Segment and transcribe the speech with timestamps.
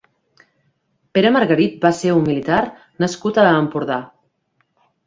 [1.17, 2.59] Pere Margarit va ser un militar
[3.05, 4.05] nascut a Empordà.